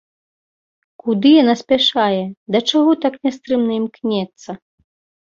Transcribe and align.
Куды 1.03 1.29
яна 1.43 1.55
спяшае, 1.61 2.23
да 2.57 2.65
чаго 2.73 2.99
так 3.07 3.13
нястрымна 3.29 3.71
імкнецца? 3.81 4.61